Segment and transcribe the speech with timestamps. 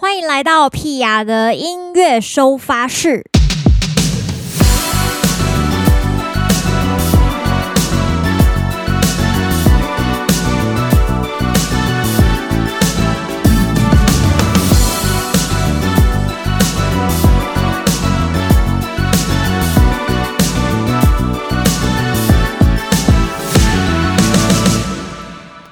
[0.00, 3.24] 欢迎来到屁雅的音乐收发室。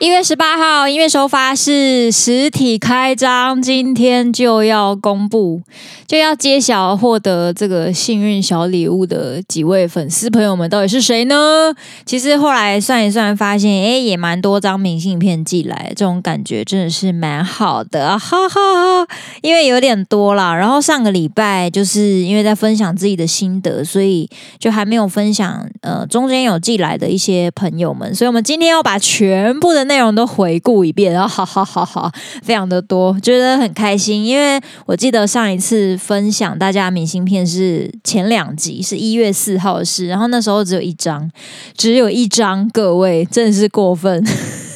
[0.07, 5.61] 一月十八号，音乐收发室实体开张，今天就要公布，
[6.07, 11.75] 就要揭晓获得这个幸运小礼物的几位粉丝朋友们到底是谁呢？
[12.05, 19.09] 其实后来算一算，发现哎，也蛮多张明信片寄来，这种感觉真的是蛮好的，哈哈哈。
[19.43, 24.31] 因为有点多啦，然后上个礼拜就是因为在分享自己的心得，所以
[24.61, 35.97] 就还没有分享呃中间有寄来的一些朋友们，所以我们今天要把全部的内内容都回顾一遍，然后 好好好好，非常的多，觉得很开心，因为我记得上一次。
[35.97, 41.31] 分享大家明信片是前两集，是一月四号的事，然后那时候只有一张，
[41.77, 44.25] 只有一张，各位真的是过分。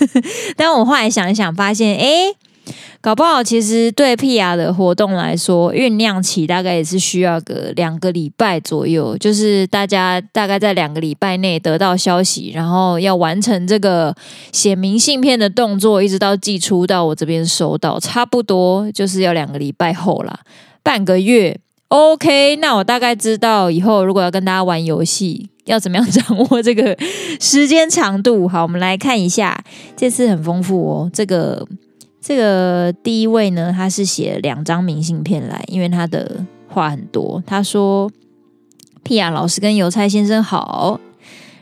[0.56, 2.32] 但我后来想一想，发现哎，
[3.02, 14.14] 搞不好其实对屁雅的活动来说，酝酿期大概也是需要个两个礼拜左右，就是大家大概在两个礼拜内得到消息，然后要完成这个
[14.52, 20.38] 写明信片的动作，一直到寄出到我这边收到，差不多就是要两个礼拜后啦。
[20.82, 26.94] 半个月，OK，那我大概知道以后如果要跟大家玩游戏，要怎么样掌握这个
[27.40, 28.46] 时间长度。
[28.46, 29.64] 好，我们来看一下，
[29.96, 31.10] 这次很丰富哦。
[31.12, 31.66] 这个
[32.20, 37.42] 这个第一位呢，他是写两张明信片来，因为他的话很多。
[37.46, 38.10] 他说
[39.02, 41.00] ：“屁雅老师跟邮差先生好。”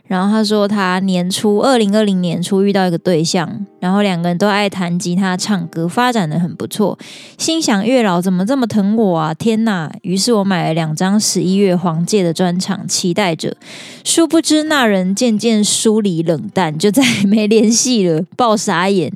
[0.08, 6.98] 然后他说，他年初二零二零年初遇到一个对象，然后两个人都爱弹吉他、唱歌，发展得很不错。
[7.36, 9.34] 心想月老怎么这么疼我啊？
[9.34, 9.92] 天哪！
[10.00, 13.54] 于是我买了两张十一月黄玠的专场，期待着。
[14.02, 19.12] 殊不知那人渐渐疏离冷淡，就再也没联系了，爆傻眼。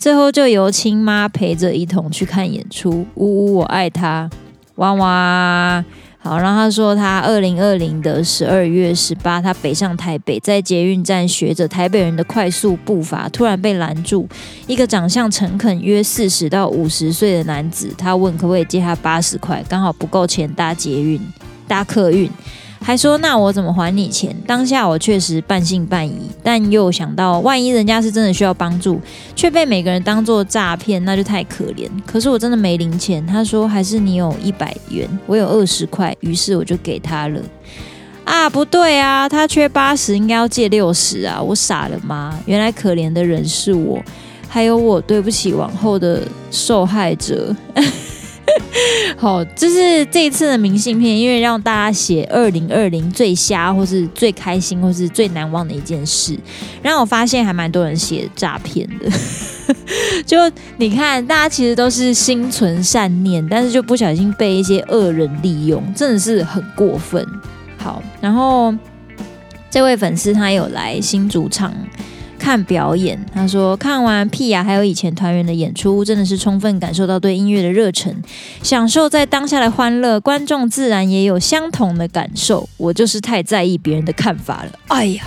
[0.00, 3.06] 最后就由亲妈陪着一同去看演出。
[3.16, 4.30] 呜呜，我爱他，
[4.76, 5.84] 哇哇。
[6.22, 14.26] 好，然后他说，他二零二零的十二月十八，他北上台北，在捷运站学着台北人的快速步伐，突然被拦住
[14.66, 21.20] 一个长相诚恳、约四十到五十岁的男子，他问可不可以借他八十块，刚好不够钱搭捷运、
[21.68, 22.30] 搭客运。
[22.82, 24.34] 还说那我怎么还你钱？
[24.46, 29.00] 当下我确实半信半疑，但又想到万一人家是真的需要帮助，
[29.36, 31.88] 却被每个人当做诈骗，那就太可怜。
[32.06, 33.24] 可是我真的没零钱。
[33.26, 37.40] 他说还是你有一百元，我有二十块，于是我就给他了。
[38.24, 41.40] 啊，不对啊，他缺八十，应该要借六十啊！
[41.40, 42.38] 我傻了吗？
[42.46, 44.00] 原来可怜的人是我，
[44.48, 47.54] 还有我对不起往后的受害者。
[49.16, 56.38] 好，这是这一次的明信片，因为让大家写二零二零最瞎，或是最开心，或是最难忘的一件事。
[56.82, 59.10] 然后我发现还蛮多人写诈骗的，
[60.24, 60.38] 就
[60.78, 67.24] 你看，大家其实都是心存善念，但是就不小心被一些恶人利用，真的是很过分。
[67.76, 68.74] 好，然后
[69.70, 71.74] 这位粉丝他有来新主场。
[72.40, 78.16] 看表演，他说看完屁雅还有以前团员的演出，真的是充分感受到对音乐的热忱，
[78.62, 82.66] 享受在当下的欢乐，观众自然也有相同的感受。
[82.78, 84.72] 我就是太在意别人的看法了。
[84.88, 85.24] 哎呀，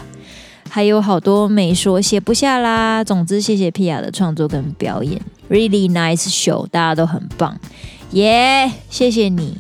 [0.68, 3.04] 还有好多没说，写不下啦。
[3.04, 5.22] 总之，谢谢屁雅的创作跟表演
[5.52, 7.56] ，really nice show，大家都很棒，
[8.14, 9.56] 耶、yeah，谢谢你，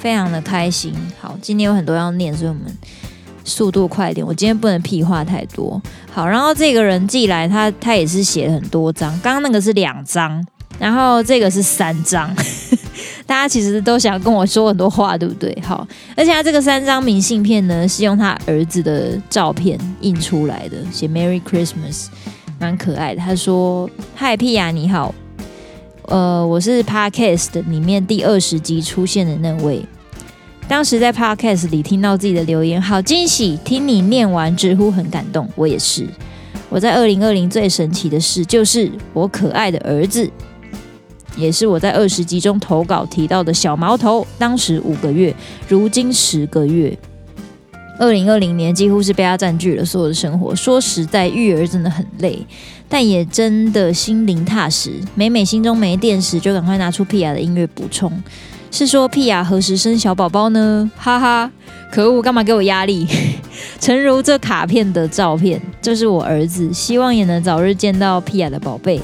[0.00, 0.92] 非常的开心。
[1.20, 2.64] 好，今天有很多要念，所以我们。
[3.48, 5.80] 速度快点，我今天不能屁话太多。
[6.12, 10.44] 好，然后这个人寄来，他他也是写了很多张，刚刚那个是两张，
[10.78, 12.32] 然后这个是三张。
[13.26, 15.56] 大家其实都想跟我说很多话，对不对？
[15.62, 22.06] 好，而且他这个三张明信片呢，是用他儿子的照片印出来的，写 Merry Christmas，
[22.58, 23.20] 蛮可爱的。
[23.20, 25.14] 他说：“嗨，皮雅你好，
[26.06, 29.84] 呃，我是 Podcast 里面第二十集出现的那位。”
[30.68, 33.58] 当时在 Podcast 里听到自己的留言，好惊喜！
[33.64, 35.48] 听你念完，直呼很感动。
[35.56, 36.06] 我也是。
[36.68, 40.30] 我在二零二零最神奇的事，就是我可爱的儿子，
[41.38, 44.26] 也是我在二十集中投稿提到的小毛头。
[44.38, 45.34] 当时五个月，
[45.66, 46.96] 如今十个月。
[47.98, 50.54] 二零二零年几乎是被他占据了所有的生活。
[50.54, 52.38] 说实在，育儿真的很累，
[52.88, 54.92] 但也真的心灵踏实。
[55.16, 58.12] 每每心中没电时，就赶快拿出屁雅的音乐补充。
[58.70, 60.90] 是说屁雅何时生小宝宝呢？
[60.96, 61.50] 哈哈，
[61.90, 63.06] 可恶，干嘛给我压力？
[63.80, 69.00] 诚如这卡片的照片，这是我儿子，希望也能早日见到屁雅的宝贝。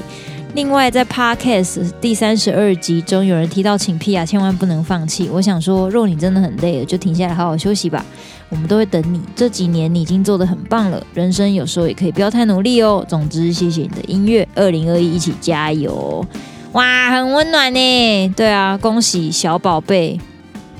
[0.53, 5.27] 另外，在 Podcast 第三十二集中，有人提到请 Pia 千万不能放弃。
[5.29, 8.05] 我想说，若你真的很累了，就停下来好好休息吧。
[8.47, 9.19] 我们都会等你。
[9.35, 13.05] 这几年你已经做得很棒了，人生有时候也可以不要太努力哦。
[13.05, 16.25] 总之，谢谢你的音乐，二零二一一起加油！
[16.75, 18.33] 哇，很温暖呢。
[18.35, 20.19] 对啊，恭喜小宝贝。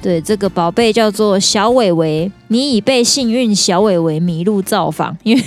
[0.01, 5.43] 对，这个宝贝叫做小伟伟，你已被幸运小伟伟麋鹿造访，因 为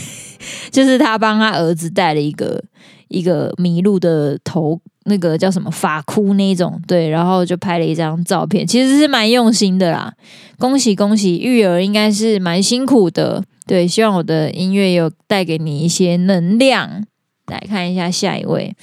[0.70, 2.64] 就是他帮他儿子带了一个。
[3.08, 10.12] 一个麋鹿的头，那个叫什么发箍那种，对，然后就拍了一张照片，其实是蛮用心的啦。
[10.58, 17.02] 恭喜恭喜，育儿应该是蛮辛苦的，对，希望我的音乐有带给你一些能量。
[17.46, 18.76] 来看一下下一位。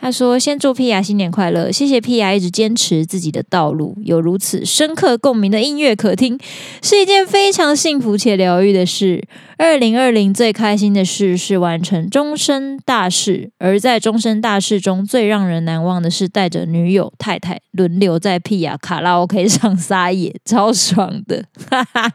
[0.00, 6.38] 他说：“先祝 Pia 新年快乐，谢谢 Pia 一直坚持自己的道路，有如此深刻共鸣的音乐可听，
[6.82, 9.26] 是一件非常幸福且疗愈的事。
[9.56, 22.12] 二零二零最开心的事是完成终身大事，而在终身大事中最让人难忘的是带着女友太太轮流在 Pia 卡拉 OK 上撒野，超爽的，哈哈，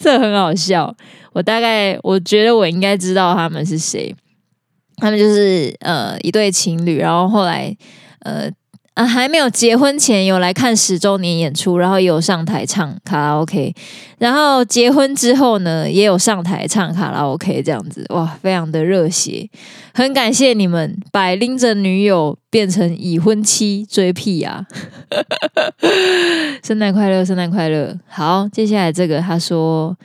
[0.00, 0.96] 这很好笑。
[1.34, 4.16] 我大概我觉得我应该知道他们是谁。”
[4.98, 7.74] 他们就是呃一对情侣，然后后来
[8.20, 8.50] 呃
[8.94, 13.72] 啊还没有结婚前有来看十周年演出，然后也有上台唱卡拉 OK，
[14.18, 19.48] 然后结婚之后呢也有上台唱卡拉 OK，这样子哇，非常的热血，
[19.94, 24.64] 很感谢你们把拎着女友变成已婚妻追 Pia，
[26.64, 27.96] 圣诞快乐，圣诞快乐。
[28.08, 29.96] 好，接下来这个他说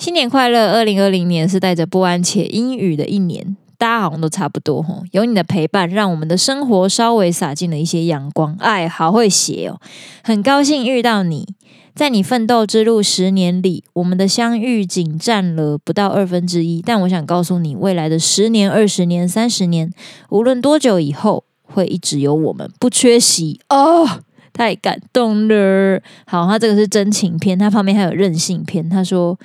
[0.00, 3.56] 新年快乐，二零二零年是带着不安且阴雨的一年。
[3.80, 8.54] 大家好像都差不多吼，有你的陪伴，让我们的生活稍微洒进了一些阳光。
[8.58, 9.80] 哎，好会写哦，
[10.22, 11.48] 很高兴遇到你，
[11.94, 16.82] 在你奋斗之路十年里，我们的相遇仅占了不到二分之一。
[16.84, 19.90] 但我想告诉你，未来的十年、二十年、三十年，
[20.28, 24.06] 无论多久以后，会一直有我们，不缺席哦。
[24.52, 26.02] 太感动了。
[26.26, 28.86] 好，他这个是真情篇，他旁边还有任性篇。
[28.90, 29.38] 他说。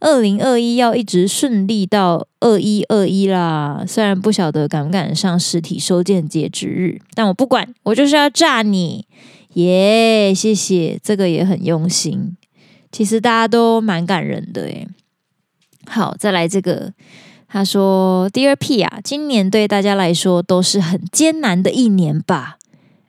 [0.00, 3.84] 二零二一要一直顺利到二一二一啦！
[3.86, 9.06] 虽然不晓得赶不赶上实体收件截止日，但我不管，我就是要炸你！
[9.54, 12.36] 耶、谢谢，这个也很用心。
[12.92, 14.86] 其实大家都蛮感人的诶。
[15.86, 16.92] 好，再来这个，
[17.48, 22.57] 他说：“Dear P 啊，今年对大家来说都是很艰难的一年吧。”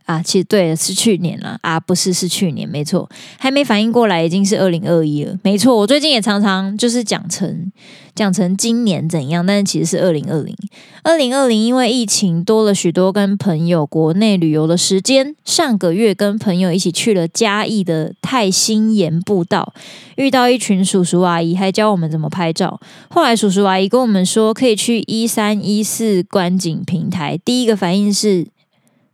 [0.09, 3.07] 啊，其实对，是去年了啊，不是，是去年，没错，
[3.37, 7.71] 还没反应过来，已经是二零二一了，没错，我最近也常常就是讲成
[8.15, 10.55] 讲成今年怎样，但是其实是二零二零，
[11.03, 19.75] 二零二零因为疫情多了许多跟朋友国内旅游的时间，上个月跟朋友一起去了嘉义的太兴岩步道，
[20.15, 28.47] 遇到一群叔叔阿姨，还教我们怎么拍照，后来叔叔阿姨跟我们说可以去一三一四观景平台，第一个反应是。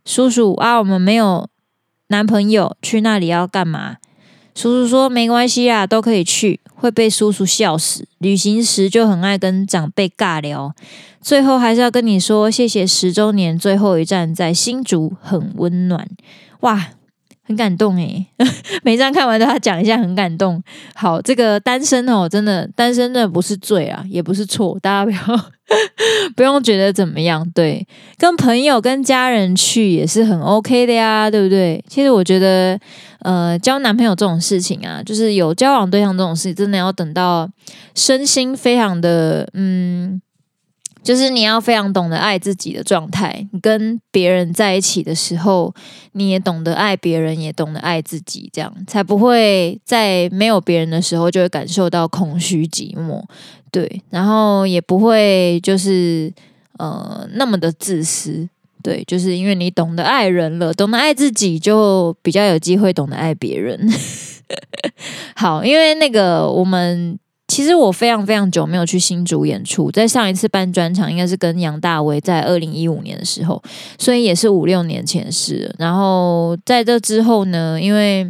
[0.06, 1.48] 叔叔啊，我们没有
[2.08, 3.96] 男朋友，去那里要干嘛？
[4.54, 8.06] 叔叔说没关系啊，都可以去，会被叔叔笑死。
[8.18, 10.72] 旅行时就很爱跟长辈尬聊，
[11.20, 16.08] 最后还是要跟你说谢谢十周年，最后一站在新竹，很温暖，
[16.60, 16.90] 哇！
[17.46, 18.26] 很感动诶，
[18.82, 20.62] 每一张看完都要讲一下，很感动。
[20.94, 25.18] 好，这个单身哦，真的单身真的不是罪啊，也不是错，大家不要
[26.36, 27.48] 不用觉得怎么样。
[27.54, 27.86] 对，
[28.18, 31.82] 跟朋友、跟家人去也是很 OK 的呀，对不对？
[31.88, 32.78] 其实我觉得，
[33.20, 37.48] 呃，交男朋友这种事情啊，就是有交往对象这种事，真的要等到
[37.94, 40.20] 身心非常的嗯。
[41.06, 45.72] 就是你要非常懂得爱自己的状态，你跟别人在一起的时候，
[46.12, 53.22] 你也懂得爱别人，也懂得爱自己，这样才不会在没有别人的时候就会感受到空虚寂寞，
[53.70, 56.32] 对，然后也不会就是
[56.78, 58.48] 呃那么的自私，
[58.82, 63.88] 对，就是因为你懂得爱人了，懂得爱自己，就比较有机会懂得爱别人。
[65.36, 67.16] 好，因为那个我们。
[67.48, 73.62] 其实我非常非常久没有去新竹演出，在上一次办专场应该是跟杨大为在二零一五年的时候，
[73.98, 75.74] 所以也是五六年前的事。
[75.78, 78.28] 然后在这之后呢，因为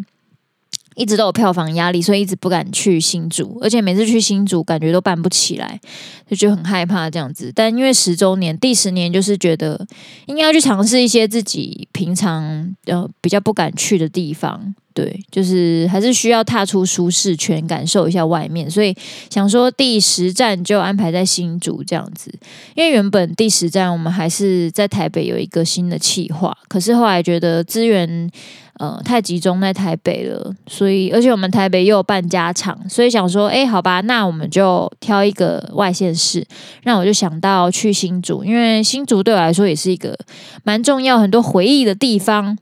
[0.97, 5.81] 一直都有票房压力，所以一直不敢去新竹，而且每次去新竹感觉都办不起来，
[6.29, 7.51] 就觉得很害怕这样子。
[7.55, 9.87] 但因为十周年，第十年就是觉得
[10.27, 14.75] 应该要去尝试一些自己平常呃比较不敢去的地方。
[14.97, 18.71] 对，就是还是需要踏出舒适圈，感受一下外面。
[18.71, 18.97] 所以
[19.29, 22.33] 想说第十站就安排在新竹这样子，
[22.75, 28.31] 因为原本第十站我们还是在台北有一个新的企划，可是后来觉得资源
[28.79, 36.43] 呃，太集中在台北了，所以而且我们台北又有办家场，所以想说，哎，好吧，那我们就挑一个外县市。
[36.85, 40.17] 那我就想到去新竹，因为新竹对我来说也是一个
[40.65, 42.57] 蛮重要、很多回忆的地方。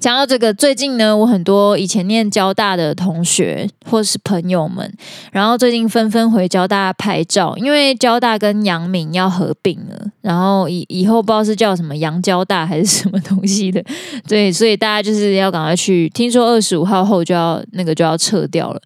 [0.00, 4.92] 讲到这个，最近呢，我很多以前念交大的同学或是朋友们，
[5.32, 13.82] 然后最近纷纷回交大拍照，因为交大跟阳明要合并了，然后以以后不知道是叫什么阳交大还是什么东西的，
[14.28, 16.08] 对，所以大家就是要赶快去。
[16.10, 18.80] 听说二十五号后就要那个就要撤掉了，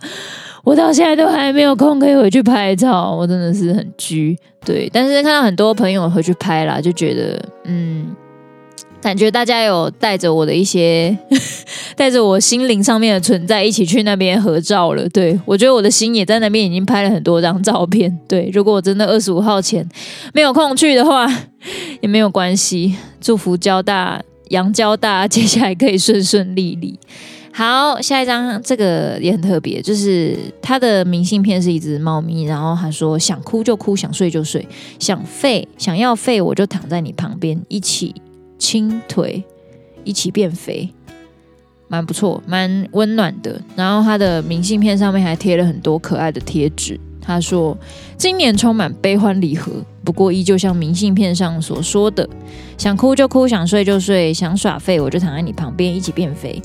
[0.64, 4.38] 我到现在都还没有空可以回去拍照，我真的是很拘。
[4.64, 8.14] 对，但是看到很多朋友回去拍啦，就觉得嗯。
[9.02, 11.14] 感觉大家有带着我的一些，
[11.96, 15.08] 带着我心灵上面的存在一起去那边合照了。
[15.08, 18.16] 对，我觉得我的心也在那边，已经拍了很多张照片。
[18.28, 19.86] 对，如果我真的二十五号前
[20.32, 21.26] 没有空去的话，
[22.00, 22.94] 也没有关系。
[23.20, 26.98] 祝福交大、阳交大接下来可以顺顺利利。
[27.52, 34.66] 好，下一张这个也很特别，就是他的明信片是一只猫咪，然后他说想哭就哭，想睡就睡，
[34.98, 38.14] 想废想要废我就躺在你旁边一起。
[38.62, 39.42] 轻腿
[40.04, 40.88] 一起变肥，
[41.88, 43.60] 蛮不错，蛮温暖的。
[43.74, 46.98] 然后他的明信片上面还贴了很多可爱的贴纸。
[47.20, 47.76] 他说
[48.16, 49.72] ：“今年充满悲欢离合，
[50.04, 52.28] 不过依旧像明信片上所说的，
[52.78, 56.62] 想哭就哭，想睡就睡，想耍废我就躺在你旁边一起变肥。”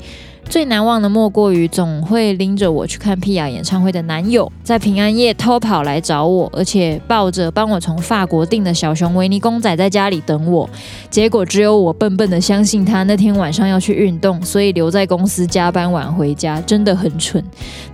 [0.48, 10.68] 最难忘的莫过于总会拎着我去看 Pia 演唱会的男友，在平安夜偷跑来找我，而且抱着帮我从法国订的小熊维尼公仔在家里等我。
[11.10, 17.44] 结果只有我笨笨的相信他那天晚上要去运动，所以留在公司加班晚回家，真的很蠢。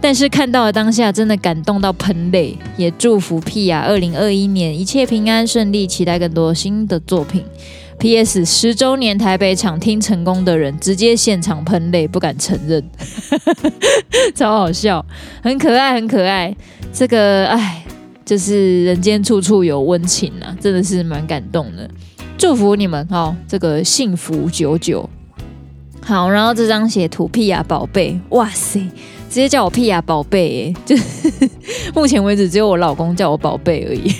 [0.00, 2.56] 但是看到了当下，真的感动到喷泪。
[2.76, 7.42] 也祝福 Pia 二零二一年一切平安顺利，期待更多新的作品。
[8.04, 8.44] P.S.
[8.44, 12.84] 十周年台北场听成功的人直接现场喷泪，不敢承认，
[14.37, 15.02] 超好笑，
[15.42, 16.54] 很可爱，很可爱。
[16.92, 17.82] 这个哎，
[18.23, 21.88] 就是人间处处有温情啊，真的是蛮感动的。
[22.37, 25.08] 祝福你们哦，这个幸福久久。
[26.02, 28.80] 好，然后这张写图屁呀宝贝，哇塞，
[29.30, 31.32] 直接叫我屁呀宝贝，就是
[31.96, 34.14] 目前为止只有我老公叫我宝贝而已。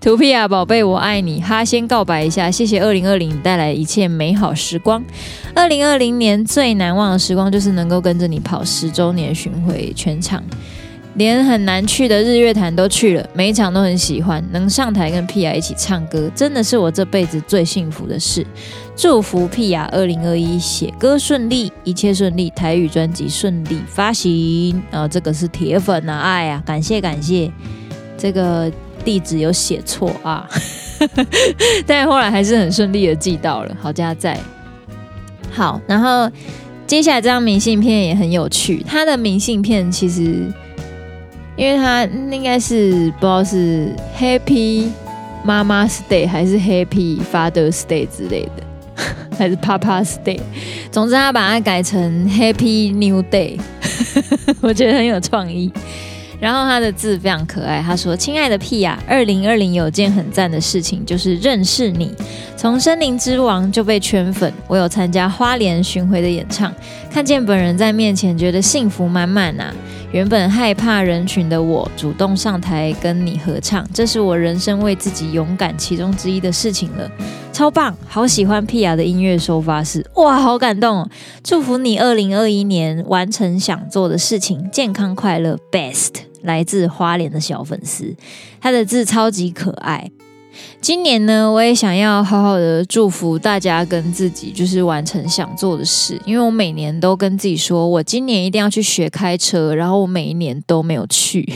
[0.00, 1.64] 图皮亚宝贝，我爱你哈！
[1.64, 5.04] 先告白一下，谢谢二零二零带来一切美好时光。
[5.54, 10.42] 二零二零年最难忘的时光，就是能够跟着你跑十周年巡回全场，
[11.14, 14.44] 连很难去的日月潭都去了，每一场都很喜欢。
[14.52, 18.46] 能上台跟皮亚一起唱歌，真的是我这辈子最幸福的事。
[18.96, 24.82] 祝福皮亚二零二一写歌顺利，一切顺利，台语专辑顺利发行。
[24.90, 27.50] 然后这个是铁粉啊，爱呀，感谢感谢
[28.16, 28.70] 这个。
[29.08, 30.46] 地址有写错啊，
[31.86, 34.38] 但后来还是很顺利的寄到了，好加在。
[35.50, 36.30] 好，然后
[36.86, 40.52] 接下来这张明信片也很有趣，他的明信片其实，
[41.56, 44.88] 因为他应该是不知道是 Happy
[45.42, 48.62] Mama's Day 还是 Happy Father's Day 之类的，
[49.38, 50.38] 还是 Papa's Day，
[50.92, 53.58] 总之他把它改成 Happy New Day，
[54.60, 55.72] 我觉得很有创意。
[56.40, 62.14] 然后他的字非常可爱，他说：“亲爱的 Pia，二零二零有件很赞的事情，就是认识你。
[62.56, 66.72] 从森林之王就被圈粉，我有参加花莲巡回的演唱，
[67.10, 69.74] 看见本人在面前，觉得幸福满满啊！
[70.12, 77.10] 原本害怕人群的我，主动上台跟你合唱，这是我人生为自己勇敢其中之一的事情了，
[77.52, 77.94] 超棒！
[78.06, 81.10] 好喜欢 Pia 的音乐收发室，哇，好感动哦！
[81.42, 88.14] 祝福你二零二一年完成想做的事情，健康快乐，Best。”来自花莲的小粉丝，
[88.60, 90.10] 他的字超级可爱。
[90.80, 96.20] 今年呢，我也想要好好的祝福大家跟自己，就是完成想做的事。
[96.24, 101.48] 因为我每年都跟自己说，我今年一定要去学开车，然后我每一年都没有去。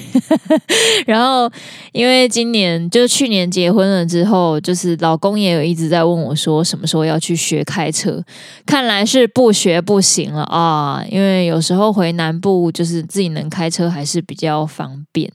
[1.06, 1.50] 然后
[1.92, 8.22] 因为今年就去年结婚了之后，就是老公也有一直在问我说，什么时候要去学开车？
[8.66, 11.04] 看来是不学不行了啊！
[11.10, 15.30] 因为有时候回南部，就是自己能开车还是比较方便。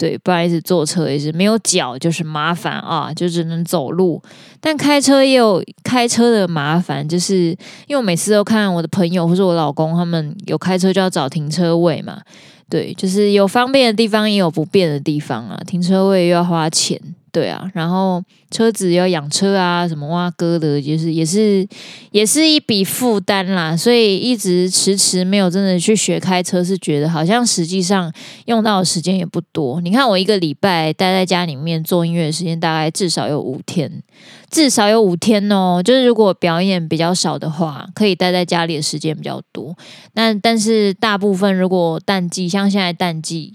[0.00, 4.18] 对，不好意思，坐车也是没有脚，就是麻烦啊，就只能走路。
[4.58, 7.48] 但开车也有开车的麻烦，就是
[7.86, 12.18] 因为我每次都看我的朋友或是我老公他们有开车就要找停车位嘛。
[12.70, 16.98] 对，就是有方便的地方也有不便的地方啊，停车位又要花钱。
[17.32, 21.66] 对啊，然后车子要养车啊，什么挖哥的，就是也是
[22.10, 28.12] 也是一笔负担啦，所以一直迟迟没有真的去学开车，是觉得好像实际上
[28.46, 29.80] 用到的时间也不多。
[29.80, 34.02] 你看我一个礼拜待在家里面做音乐的时间大概至少有五天，
[34.50, 35.80] 至少有五天哦。
[35.82, 39.76] 就是如果表演比较少的话，可以待在家里的时间比较多。
[40.14, 43.54] 那但是大部分如果淡季，像现在淡季。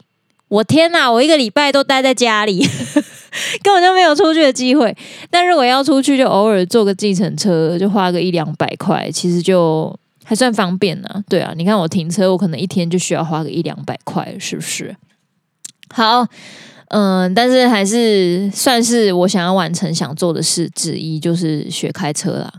[0.55, 2.65] 我天哪，我一个礼拜都待在家里，
[3.61, 4.95] 根本就没有出去的机会。
[5.29, 9.93] 但如果要出去，就偶尔坐个计程车，就花个一两百块，其实就
[10.23, 11.23] 还算方便呢。
[11.27, 14.95] 对啊，你看我停车，我可能一天就需要花个一两百块，是不是？
[15.89, 16.25] 好。
[16.89, 22.53] 嗯，但是还是算是我想要完成想做的事之一，就是学开车啦。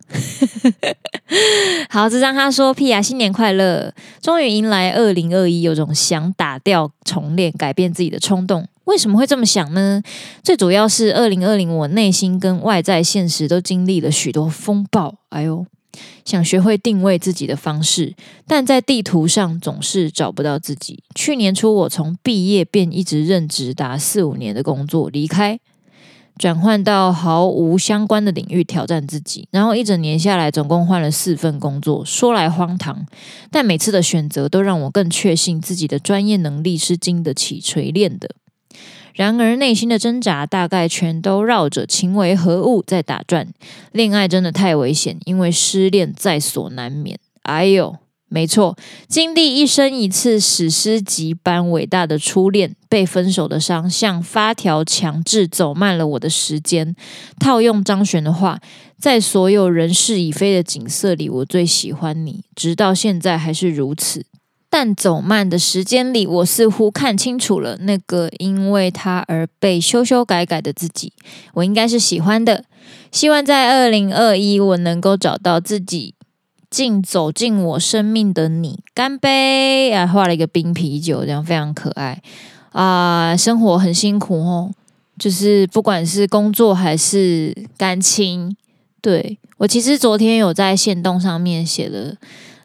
[1.88, 3.92] 好，这张他说屁啊，新年快乐！
[4.20, 8.66] 终于迎来二零二一，有种想打掉重练、改变自己的冲动。
[8.84, 10.02] 为什么会这么想呢？
[10.42, 15.14] 最主要是二零二零，我内心跟外在现实都经历了许多风暴。
[15.30, 15.64] 哎呦！
[16.24, 18.14] 想学会定位自己的方式，
[18.46, 21.02] 但在地图上总是找不到自己。
[21.14, 25.58] 去年初，我从毕业便一直任职达四五年的工作离开，
[26.38, 29.48] 转换到毫无相关的领域挑战自己。
[29.50, 32.04] 然后一整年下来，总共换了四份工作。
[32.04, 33.06] 说来荒唐，
[33.50, 38.28] 但每次的选择都让我更确信自己的专业能力是经得起锤炼的。
[39.16, 43.48] 然而，内心的挣扎大概全都绕着情为何物在打转。
[43.92, 47.18] 恋爱真的太危险，因为失恋在所难免。
[47.44, 47.96] 哎呦，
[48.28, 48.76] 没错，
[49.08, 56.94] 经历一生一次史诗级般伟大的初恋，被分手的伤像发条强制走慢了我的时间。
[57.40, 58.60] 套用张悬的话，
[58.98, 64.26] 在所有人事已非的景色里，我最喜欢你，直到现在还是如此。
[64.68, 71.12] 但走慢的时间里，我似乎看清楚了那个因为他而被修修改改的自己。
[71.54, 72.64] 我应该是喜欢的。
[73.10, 76.14] 希望在二零二一，我能够找到自己，
[76.68, 78.80] 进走进我生命的你。
[78.92, 79.92] 干杯！
[79.92, 82.20] 啊，画了一个冰啤酒，这样非常可爱
[82.72, 83.36] 啊。
[83.36, 84.70] 生活很辛苦哦，
[85.18, 88.54] 就是不管是工作还是感情，
[89.00, 92.16] 对，我其实昨天有在线动上面写了。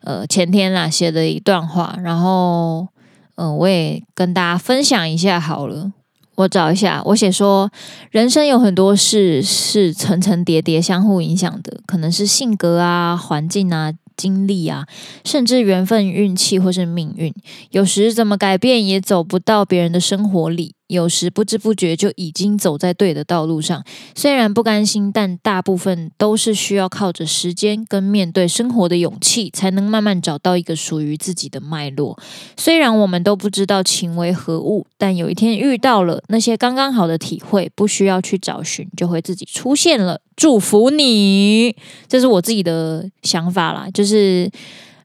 [0.03, 2.87] 呃，前天啦写的一段话，然后，
[3.35, 5.91] 嗯、呃，我也跟大家分享一下好了。
[6.35, 7.69] 我找一下，我写说，
[8.09, 13.93] 人生有很多事是层层叠叠相互影响的，可能是性格啊、环境啊。
[14.17, 14.85] 经历啊，
[15.25, 17.33] 甚至缘分、运气或是命运，
[17.71, 23.81] 有时怎么改变也走不到别人的生活里，有时不知不觉就已经走在对的道路上。
[24.13, 32.19] 虽然不甘心，但大部分都是需要靠着时间跟面对生活的勇气，才能慢慢找到一个属于自己的脉络。
[32.57, 40.19] 虽然我们都不知道情为何物，但有一天遇到了那些刚刚好的体会，不需要去找寻，就会自己出现了。
[40.35, 41.75] 祝福你，
[42.07, 43.87] 这是我自己的想法啦。
[43.93, 44.49] 就是，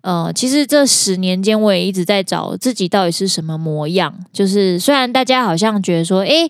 [0.06, 4.14] 呃，其实这十年间，我也一直在找自己到底是什么模样。
[4.32, 6.48] 就是，虽然大家好像觉得说，哎。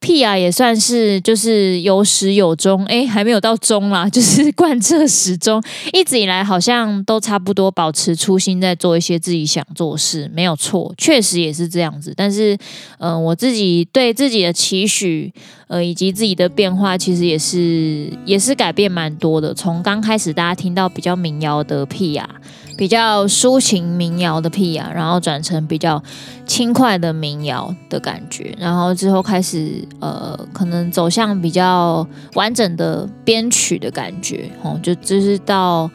[0.00, 5.62] 屁啊，也算是就是有始有终，哎，还没有到终啦， 就是贯彻始终，
[5.94, 12.12] 一直以来好像都差不多保持初心，在做一些自己想做事，没有错，确实也是这样子。
[12.14, 12.54] 但是，
[12.98, 15.32] 嗯、我自己对自己的期许，
[15.68, 19.54] 呃，以及自己的变化，其实也是也是改变蛮多的。
[19.54, 22.28] 从刚开始大家听到比较民谣的屁啊。
[22.76, 26.02] 比较抒情民谣的屁啊，然后转成比较
[26.46, 35.90] 轻快的民谣的感觉，然后之后开始呃，可能走向比较完整的编曲的感觉哦，就就是到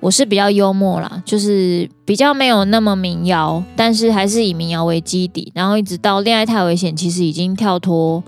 [0.00, 8.22] 我是比较幽默啦，就是比较没有那么民谣，但是还是以民谣为基底，然后一直到恋爱太危险，其实已经跳脱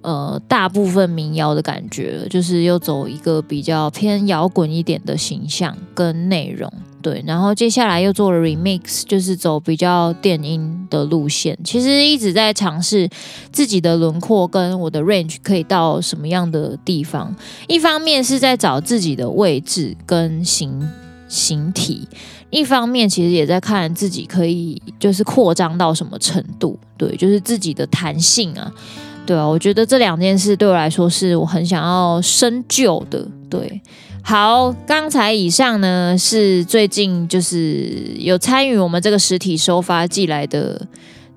[0.00, 6.72] 呃大部分民谣的感觉了，就是又走一个比较偏摇滚一点的形象跟内容。
[7.02, 11.58] 对，然后接下来又做了 remix，就是走比较电音的路线。
[11.64, 13.08] 其实一直在尝试
[13.50, 17.34] 自己的轮廓跟我的 range 可以到什么样的地方。
[17.66, 20.88] 一方面是在找自己的位置跟形
[21.28, 22.06] 形体，
[22.50, 26.78] 一方面其实也在看自己可以就是扩张到什么程度。
[26.96, 28.72] 对，就是自己的弹性啊。
[29.26, 33.26] 对啊，我觉得这两件事对我来说是我很想要深究的。
[33.50, 33.82] 对。
[34.24, 40.86] 好，刚才以上呢是最近就是有参与我们这个实体收发寄来的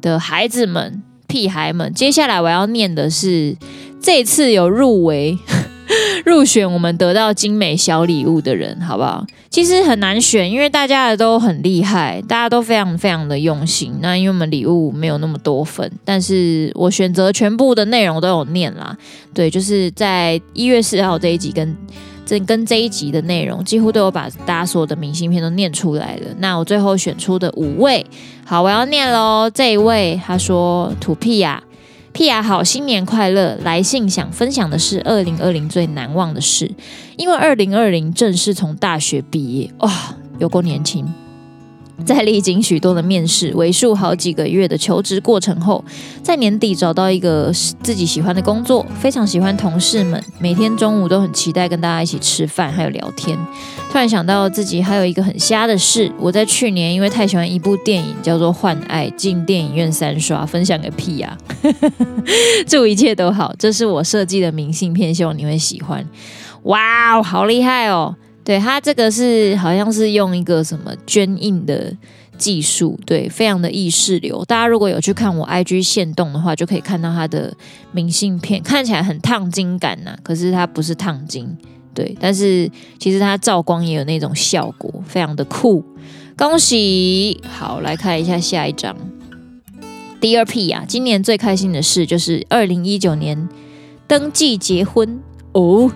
[0.02, 1.94] 的孩子们、屁孩们。
[1.94, 3.58] 接下来我要念的是
[4.02, 5.38] 这次有入围
[6.26, 9.26] 入选我们得到精美小礼物的人，好不好？
[9.50, 13.94] 其实很难选，因为大家的都很厉害，大家都非常非常的用心。
[14.02, 18.98] 那因为我们礼物没有那么多份，但是我选择全部的内容都有念啦。
[19.34, 21.76] 对，就是在一月四号这一集跟
[22.26, 26.28] 这跟这一集的内容，几乎都有把大家所有的明信片都念出来了。
[26.40, 28.06] 那我最后选出的五位，
[28.44, 29.50] 好，我要念喽。
[29.54, 31.62] 这一位他说：“土屁呀。”
[32.12, 33.58] 屁呀，好，新年快乐！
[33.66, 36.72] 来信想分享的是二零二零最难忘的事，
[37.18, 39.92] 因为二零二零正式从大学毕业，哇、
[40.40, 41.06] 有够年轻。
[42.06, 45.84] 在历经许多的面试、为数好几个月的求职过程后，
[46.22, 53.38] 在年底找到一个自己喜欢的工作，非常喜欢同事们，每天中午都很期待跟大家一起吃饭还有聊天。
[53.92, 61.38] 突然想到自己还有一个很瞎的事，我在去年因为太喜欢一部电影叫做《幻爱》，进电影院三刷，分享个屁呀！
[62.68, 66.06] 祝一切都好，这是我设计的明信片，希望你会喜欢。
[66.64, 68.16] 哇哦，好厉害哦！
[68.46, 71.92] 对，它这个是好像是用一个什么捐印的
[72.38, 74.46] 技术，对，非常的意识流。
[74.46, 77.52] 大家如果有去看我 IG 限动的话，就可以看到它的
[77.92, 81.58] 明信片，看起来很烫金感呐、可是它不是烫金，
[81.94, 85.84] 对，但是其实它照光也有那种效果，非常的酷。
[86.38, 87.42] 恭喜！
[87.50, 88.96] 好，来看一下下一张。
[90.22, 93.50] 第二批啊，今年最开心的事就是二零一九年
[94.08, 95.20] 登记结婚
[95.54, 95.90] 哦。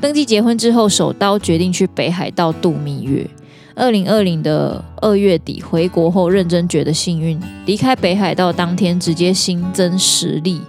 [0.00, 3.26] 登记结婚之后，手刀决定去北海道度蜜月。
[3.74, 7.40] 二零二零的二月底回国后，认真觉得幸运。
[7.64, 10.60] 离开北海道当天，直接新增十例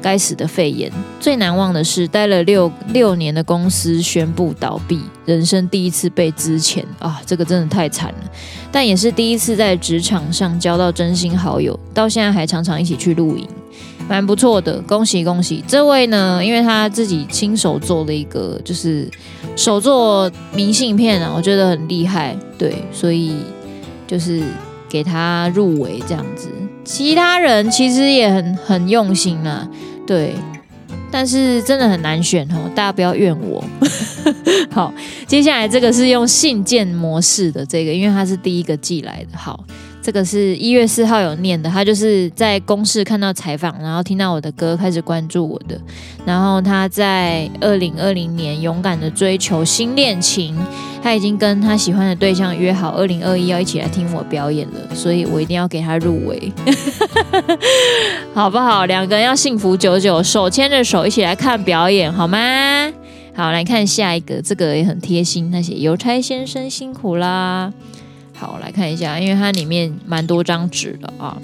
[0.00, 0.88] 该死的肺炎。
[1.18, 8.30] 最难忘的是，待了六六年的公司宣布倒闭，人生第一次被资遣啊，这个真的太惨了。
[8.70, 13.48] 但也是第一次在职场上交到真心好友，到现在还常常一起去露营。
[14.08, 15.62] 蛮不错的，恭喜恭喜！
[15.68, 19.06] 这位呢，因为他自己亲手做了一个，就是
[19.54, 23.34] 手做明信片啊，我觉得很厉害，对，所以
[24.06, 24.42] 就是
[24.88, 26.48] 给他入围这样子。
[26.84, 29.68] 其他人其实也很很用心啊，
[30.06, 30.34] 对，
[31.10, 33.62] 但是真的很难选哦，大家不要怨我。
[34.72, 34.92] 好，
[35.26, 39.62] 接下来这个是用信件模式的这个，因为他是第一个寄来的，好。
[40.08, 45.78] 这个是一月四号有念的，他就是在公视看到采访，然后听到我的歌，开始关注我的。
[46.24, 50.56] 然后他在二零二零年勇敢的追求新恋情，
[51.02, 56.50] 他已经跟他喜欢的对象约好二零二一要一起来听我表演了，所以我一定要给他入围，
[58.32, 58.86] 好不好？
[58.86, 62.90] 两个人要幸福久久，手牵着手一起来看表演，好吗？
[63.34, 67.70] 好，来看下一个，这个也很贴心，他写邮差先生辛苦啦。
[68.38, 71.36] 好，来看一下，因为它里面蛮多张纸的啊。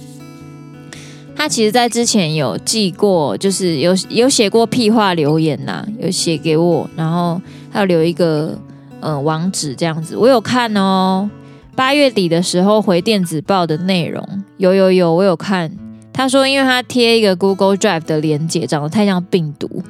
[1.36, 8.56] 他其实，在之前有寄过，就是有有写过屁话留言呐、有写给我，然后还有留一个
[9.00, 11.28] 呃网址这样子，我有看哦。
[11.74, 14.24] 八月底的时候回电子报的内容，
[14.58, 15.72] 有有有，我有看。
[16.12, 19.82] 他说，因为他贴一个 Google Drive 的连接，长得太像病毒，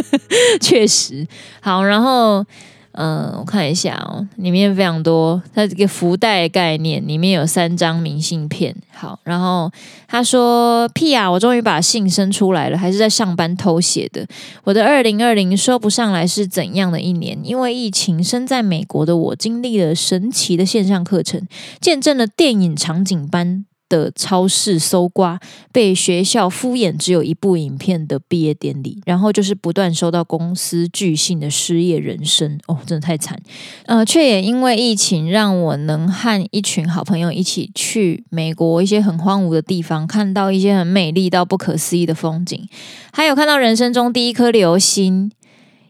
[0.60, 1.26] 确实。
[1.60, 2.44] 好，然后。
[2.92, 5.40] 嗯，我看一下哦，里面非常多。
[5.54, 8.74] 它这个福袋概念里面有三张明信片。
[8.92, 9.70] 好，然后
[10.08, 14.26] 他说：“屁呀，我终于把信生出来了，还是在上班偷写的。
[14.64, 21.46] 我的二零二零说不上来是怎样的一年，因为疫情，身在美国的我经历了神奇的线上课程，
[21.80, 25.38] 见证了电影场景般。”的超市搜刮，
[25.70, 33.38] 被学校敷衍，只有一部影片的毕业典礼，然后就是不断收到公司巨信的失业人生，哦，真的太惨。
[33.84, 42.68] 呃，却也因为疫情，让我能和一群好朋友一起去美国一些很荒芜的地方，看到一些很美丽到不可思议的风景，
[43.12, 45.32] 还有看到人生中第一颗流星，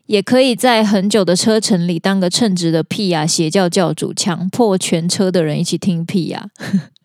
[0.07, 6.49] 也可以在很久的车程里当个称职的屁呀邪教教主，强迫全车的人一起听屁呀。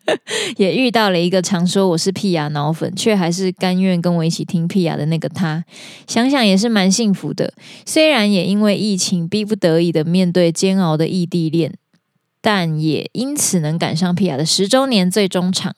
[0.56, 5.64] 也遇到了一个常说我是屁呀脑粉，却还是甘愿跟我一起听屁呀的那个他，
[6.06, 7.52] 想想也是蛮幸福的。
[7.84, 11.74] 虽然也因为疫情逼不得已的面对煎熬的异地恋，
[12.40, 15.74] 但也因此能赶上屁呀的十周年最终场。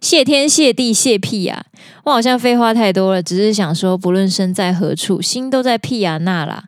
[0.00, 1.66] 谢天谢地谢屁呀！
[2.04, 6.64] 我好像废话太多了，只是想说，不论身在何处，心都在屁呀那啦。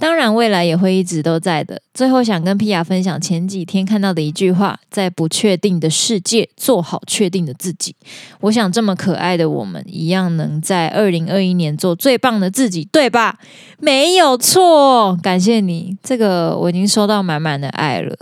[0.00, 1.82] 当然，未来也会一直都在的。
[1.92, 7.96] 最后，想跟皮亚分享前几天看到的一句话：在不确定的世界，做好确定的自己。
[8.40, 13.38] 我想，这么可爱的我们，一样能在二零二一年做最棒的自己，对吧？
[13.78, 18.16] 没有错，感谢你，这个我已经收到满满的爱了。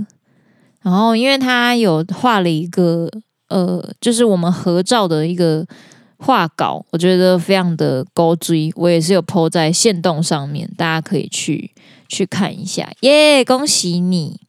[0.82, 3.10] 然后，因为他有画了一个，
[3.48, 5.66] 呃，就是我们合照的一个。
[6.18, 11.70] 画稿，我觉得非常的勾追，我也是有 po 在线动上面，大家可以去
[12.08, 14.40] 去看一下，耶、恭喜你。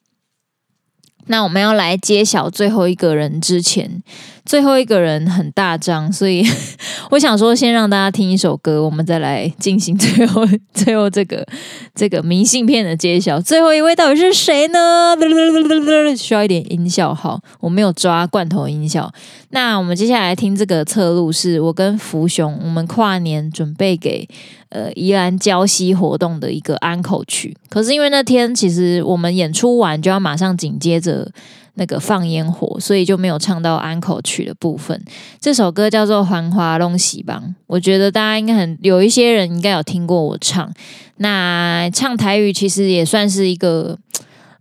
[1.28, 4.02] 那我们要来揭晓最后一个人之前，
[4.46, 6.46] 最后一个人很大张，所以
[7.12, 11.46] 我想说，先让大家听一首歌，我们再来进行最后 最后这个
[11.94, 13.40] 这个明信片的揭晓。
[13.40, 15.16] 最后一位到底是谁呢？
[16.18, 19.12] 需要一点音效，好，我没有抓罐头音效。
[19.50, 24.28] 那我们接下来听这个侧录，是我跟福雄，我们跨年准备给
[24.70, 27.56] 呃宜兰礁溪活动的一个安口曲。
[27.70, 31.32] 可是因为那天其实我们演出完就要马上紧接着。
[31.80, 35.00] 那个放烟火，所以就没有唱到安口曲的部分。
[35.40, 40.74] 这首歌叫做《繁华弄喜邦》，我觉得大家应该很有一些人应该有听过我唱。
[41.18, 43.96] 那唱台语其实也算是一个，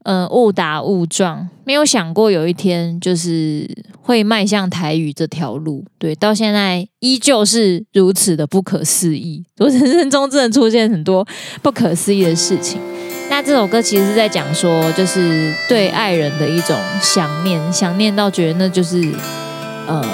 [0.07, 3.69] 呃，误打误撞，没有想过有一天就是
[4.01, 5.85] 会迈向台语这条路。
[5.99, 9.45] 对，到现在依旧是如此的不可思议。
[9.59, 11.27] 我人生中真的出现很多
[11.61, 12.81] 不可思议的事情。
[13.29, 19.13] 那这首歌其实是在讲说，就是对爱人的一种想念，想念到觉得那就是
[19.89, 20.05] 呃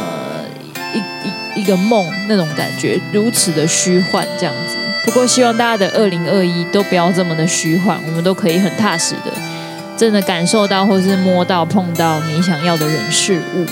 [0.94, 4.78] 一一一个梦那种感觉，如此的虚幻这样子。
[5.04, 9.51] 不过希望大家的二零二一都不要这么的虚幻，我们都可以很踏实的，
[10.02, 13.64] 真的感受到或是摸到碰到你想要的人事物。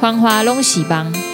[0.00, 1.27] 欢花龙喜邦。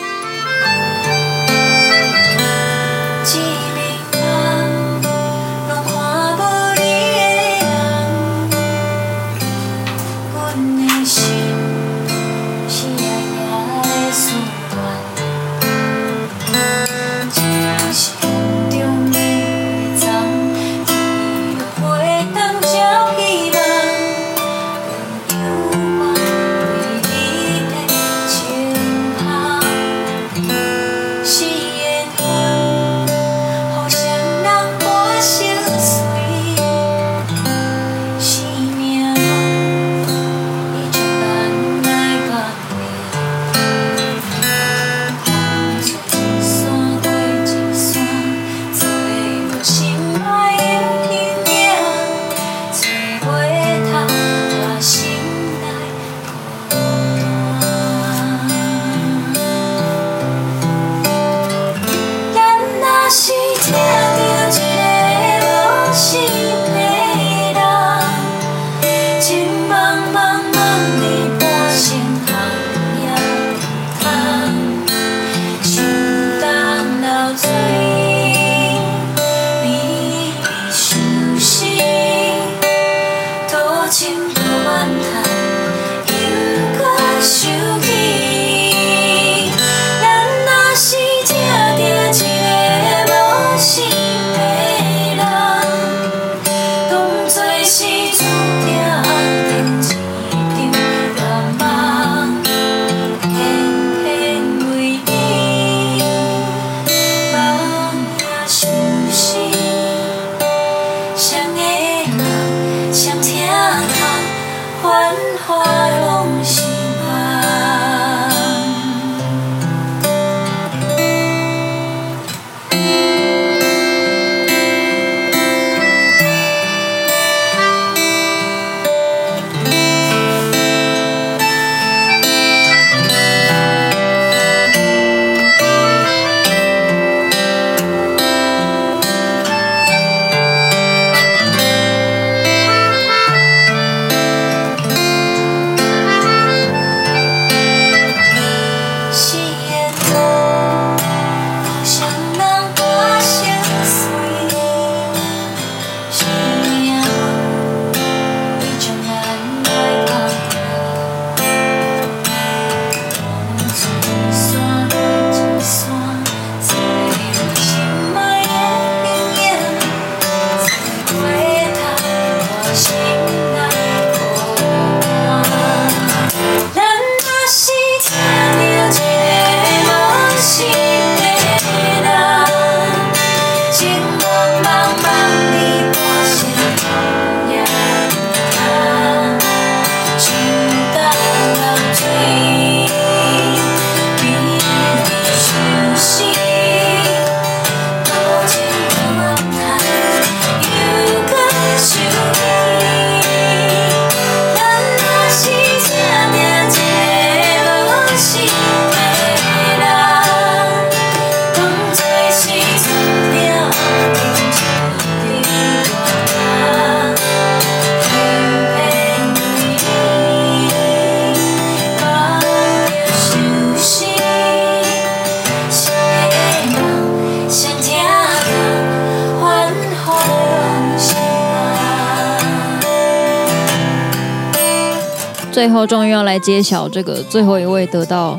[235.54, 238.36] 最后终于要来揭晓这个最后一位得到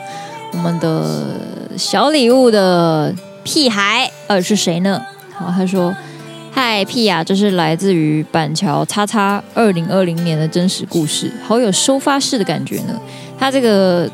[0.52, 1.40] 我们的
[1.78, 5.02] 小礼物的屁孩，呃，是谁呢？
[5.34, 5.96] 好，他说
[6.52, 13.00] ：“嗨，屁呀，这是来自于板桥叉叉二零二零年的真实故事，好有收发室的感觉呢。
[13.40, 14.10] 他这个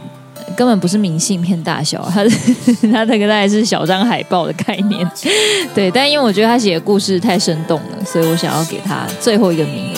[0.56, 2.24] 根本不是明信片大小，他
[2.94, 5.12] 他这个大概是小张海报的概念。
[5.74, 9.98] 对，但因为我觉得他写的故事太生动了，所以我想要给他最后一个名额。”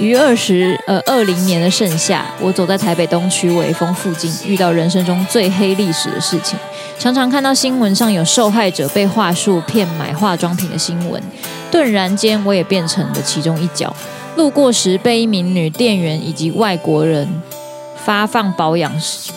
[0.00, 6.58] 于二十呃二零年的盛夏，我走在台北东区微风附近，遇到人生中最黑历史的事情。
[6.98, 11.22] 常常看到新闻上有受害者被话术骗买化妆品的新闻，
[11.70, 13.94] 顿然间我也变成了其中一角。
[14.36, 17.28] 路过时被一名女店员以及外国人
[17.96, 18.92] 发放保养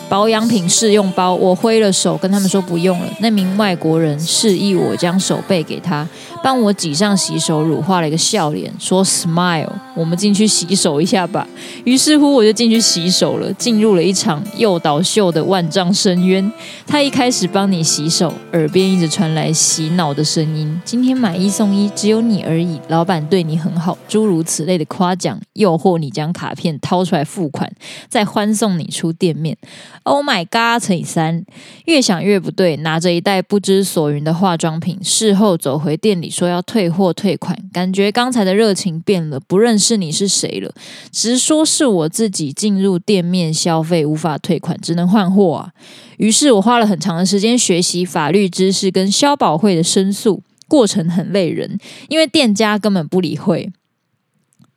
[0.08, 3.06] 保养品试用包，我挥了手跟他们说不用了。
[3.20, 6.06] 那名外国人示意我将手背给他，
[6.42, 11.46] 帮我挤上洗手乳，画了一个笑脸，说 “smile”，我们进去洗手一下吧。
[11.84, 16.52] 于是乎，我就进去洗手了，进入了一场诱导秀的万丈深渊。
[16.86, 27.72] 他一开始帮你洗手，耳边一直传来洗脑的声音：“今天买一送一，只有你而已。”老板对你很好，诸如此类的夸奖，诱惑你将卡片掏出来付款，
[28.08, 28.48] 再欢。
[28.58, 29.56] 送你出店面
[30.02, 30.82] ，Oh my God！
[30.82, 31.44] 乘以三，
[31.84, 32.76] 越想越不对。
[32.78, 40.72] 拿着一袋不知所云的化妆品，事后走回店里说要退货退款，感觉刚才的热情变了，不认识你是谁了，
[41.10, 45.72] 直说是我自己进入店面消费无法退款，只能换货啊。
[46.18, 53.72] 于是我花了很长的时间学习法律知识跟消保会的申诉，过程很累人，因为店家根本不理会。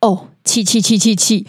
[0.00, 0.28] 哦。
[0.44, 1.46] 气气气气气！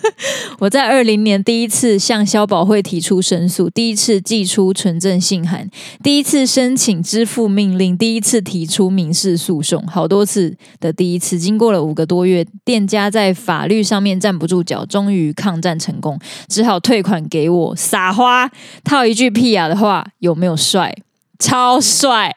[0.60, 5.68] 我在二零年第一次向消保会提出申诉，第一次寄出存证信函，
[6.02, 11.38] 第一次申请支付命令，第一次提出民事诉讼，好多次的第一次。
[11.38, 16.18] 经过了五个多月，店家在法律上面站不住脚，终于抗战成功，
[16.48, 17.76] 只好退款给我。
[17.76, 18.50] 撒花！
[18.82, 20.94] 套一句屁呀的话，有没有帅？
[21.38, 22.34] 超帅！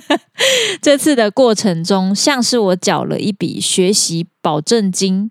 [0.82, 5.30] 这次的过程中，像是我缴了一笔学习保证金，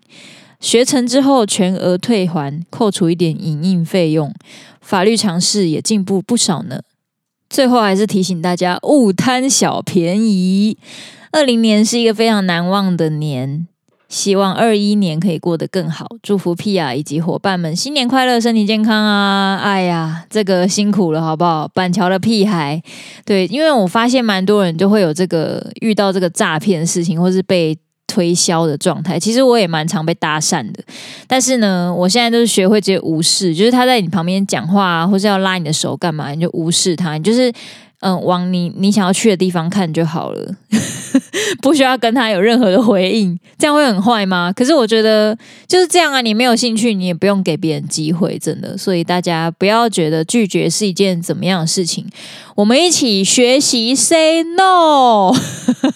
[0.60, 4.34] 学成之后全额退还，扣除一点影印费用，
[4.80, 6.80] 法律常识也进步不少呢。
[7.48, 10.76] 最后还是提醒大家，勿贪小便宜。
[11.30, 13.68] 二零年是一个非常难忘的年。
[14.08, 19.58] 希望二一年可以过得更好，祝福屁啊以及伙伴们新年快乐，身体健康啊！
[19.60, 21.66] 哎呀，这个辛苦了，好不好？
[21.74, 22.80] 板桥的屁孩，
[23.24, 29.18] 对，因为我发现蛮多人就会有这个遇到这个诈骗事情，或是被推销的状态。
[29.18, 30.84] 其实我也蛮常被搭讪的，
[31.26, 37.52] 但是呢，我现在都是学会直接无视，就是他在你旁边讲话啊，或是要拉你的手干嘛，你就无视他，你就是。
[38.06, 40.54] 嗯，往你你想要去的地方看就好了，
[41.60, 44.52] 不需要跟他有任何的回应，这样会很坏吗？
[44.54, 48.78] 可是我觉得就是这样啊，你没有兴趣，你也不用给别人机会，真的。
[48.78, 52.06] 所以大家不要觉得拒绝是一件怎么样的事情，
[52.54, 55.32] 我们一起学习 say no，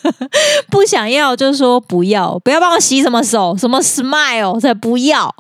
[0.69, 5.33] 不想要就说不要，不要帮我洗什么手，什么 smile 才不要。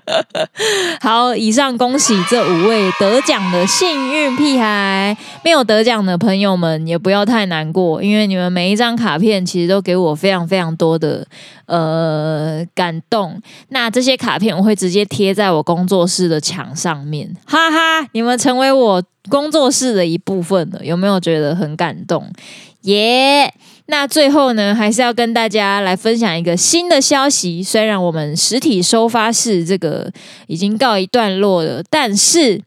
[1.00, 5.64] 好，以上恭喜这五位得奖的幸运屁孩，没有。
[5.70, 11.24] 得奖的朋友们也不要太难过，因为你们每一张卡片其实都给我非常非常多的
[11.66, 13.40] 呃感动。
[13.68, 18.08] 那这些卡片我会直接贴在我工作室的墙上面，哈哈！
[18.14, 22.28] 你们成为我工作室的一部分了，有没有觉得很感动？
[22.80, 23.54] 耶、
[23.86, 27.62] 那最后呢，还是要跟大家来分享一个新的消息。
[27.62, 30.10] 虽然我们实体收发室这个
[30.48, 32.60] 已经告一段落了，但是。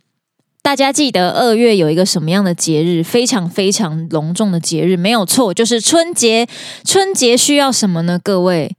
[0.64, 3.04] 大家记得二月有一个什么样的节日？
[3.04, 6.48] 非常非常隆重的节日，没有错，就是春节。
[6.86, 8.18] 春节需要什么呢？
[8.24, 8.74] 各位，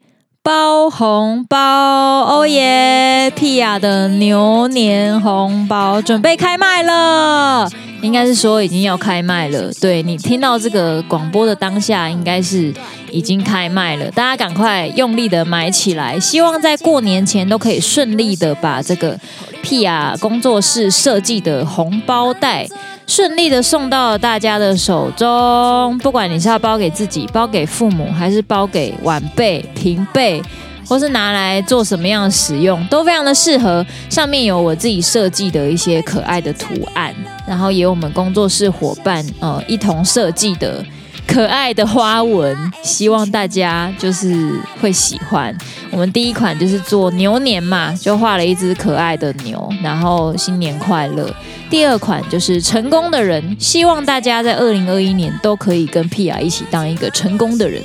[0.44, 3.32] 包红包，哦耶！
[3.34, 7.66] 屁雅的牛年红包准备开卖了，
[8.02, 9.72] 应该是说已经要开卖了。
[9.80, 12.70] 对，你听到这个广播的当下，应该是
[13.10, 14.10] 已经开卖了。
[14.10, 19.18] 大家赶快用力的买起来，希望在过年前都可以顺利的把这个。
[19.62, 20.14] 屁啊！
[20.20, 22.68] 工作室设计的红包袋
[23.06, 25.96] 顺利的送到了大家的手中。
[25.98, 30.42] 不管你是要包给自己、包给父母，还是包给晚辈、平辈，
[30.86, 33.84] 或是拿来做什么样的使用，都非常的适合。
[34.08, 37.14] 上面有我自己设计的一些可爱的图案，
[37.46, 40.84] 然后也有我们工作室伙伴呃一同设计的。
[41.26, 45.56] 可爱的花纹，希望大家就是会喜欢。
[45.90, 51.34] 我们第一款就是做牛年嘛，就画了一只可爱的牛，然后新年快乐。
[51.74, 57.82] 第二款就是成功的人，希望大家在二零二一年都可以跟 Pia 一起当一个成功的人。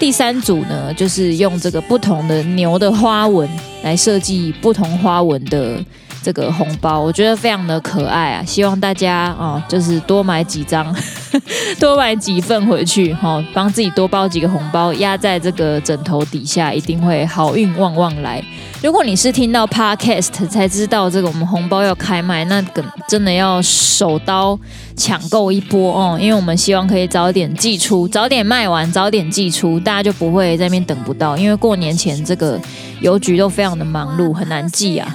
[0.00, 3.48] 第三组呢，就是用这个不同的牛的花纹
[3.84, 5.78] 来设计不同花纹的。
[6.22, 10.94] 这个红包我觉得非常的可爱啊，希望大家啊、哦，就是多买几张，
[11.80, 18.42] 多买几份回去哈、哦，帮自己多包几个红包，压在这个枕头底下，一定会好运旺旺来。
[18.82, 24.58] 如果你是听到 Podcast 才知道这个我们红包要开卖，那个真的要手刀
[24.96, 32.58] 抢购一波哦，因为我们希望可以早点寄出，早点卖完，早点寄出，大家就不会在那边等不到，因为过年前这个
[33.00, 35.14] 邮局都非常的忙碌，很难寄啊。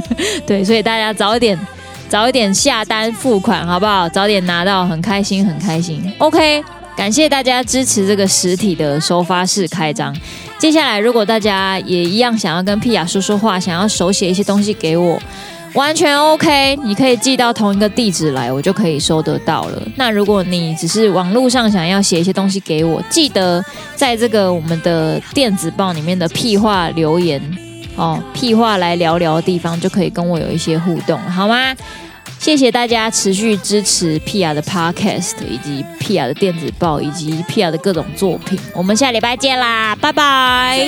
[0.46, 1.58] 对，所以大家早一点，
[2.08, 4.08] 早一点下单付款，好不好？
[4.08, 6.12] 早点拿到，很开心，很开心。
[6.18, 6.62] OK，
[6.96, 10.14] 感谢大家支持这个实体的收发室开张。
[10.58, 15.20] 接下来，如果大家也一样想要跟屁雅说说话，想要手写一些东西给我，
[15.74, 19.82] 完全 OK，你可以寄到同一个地址来，我就可以收得到了。
[19.96, 23.62] 那如果你只是网络上想要写一些东西给我，记得
[23.94, 27.65] 在这个我们的电子报里面的屁话留言。
[27.96, 31.74] 哦屁话来聊聊的地方就可以跟我有一些互动好吗？
[32.38, 38.58] 谢谢大家持续支持 pia 的 podcast 以及 pia 的电子报以及 pia 的各种作品。
[38.74, 40.86] 我们下礼拜见啦拜拜。